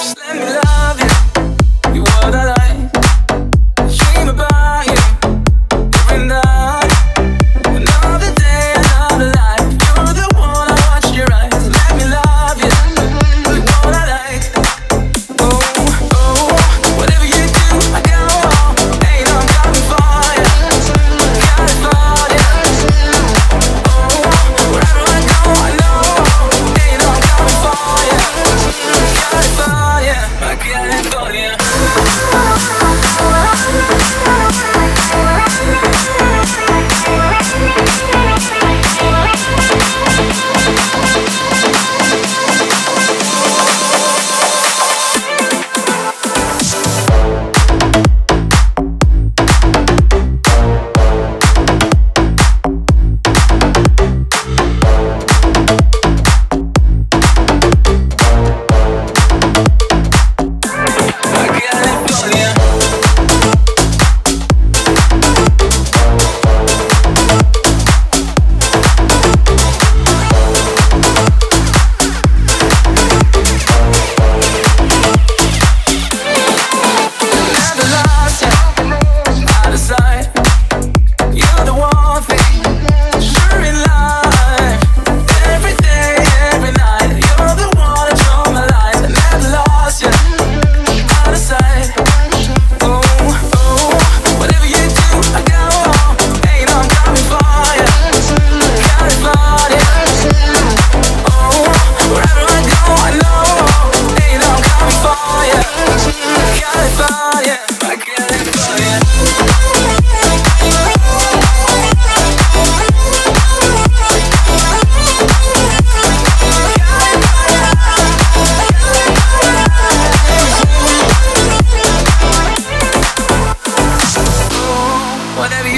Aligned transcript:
Let 0.00 0.34
me 0.34 0.44
love. 0.46 0.79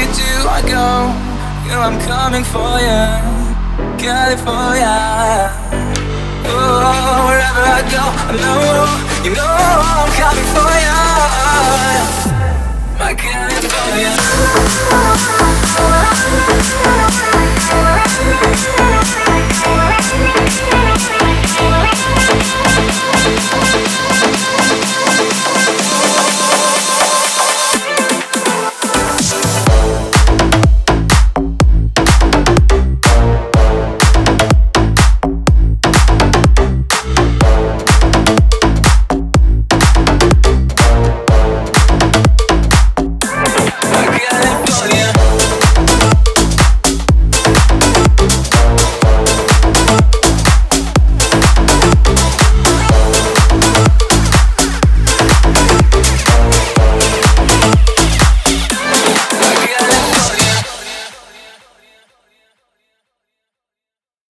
you 0.00 0.06
do 0.14 0.48
I 0.48 0.62
go? 0.62 1.30
girl, 1.68 1.82
I'm 1.82 2.00
coming 2.00 2.44
for 2.44 2.72
you, 2.80 3.00
California. 4.00 5.52
Oh, 6.48 7.28
wherever 7.28 7.62
I 7.78 7.82
go, 7.94 8.04
I 8.26 8.34
know 8.40 8.88
you 9.24 9.32
know 9.36 9.44
I'm 9.44 10.10
coming 10.16 10.48
for 10.54 10.64
you. 10.64 10.69